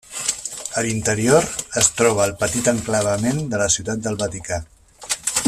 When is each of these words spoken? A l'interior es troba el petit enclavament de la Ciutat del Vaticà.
A 0.81 0.83
l'interior 0.85 1.45
es 1.81 1.91
troba 1.99 2.25
el 2.25 2.33
petit 2.45 2.71
enclavament 2.73 3.45
de 3.53 3.61
la 3.65 3.69
Ciutat 3.77 4.03
del 4.09 4.19
Vaticà. 4.25 4.61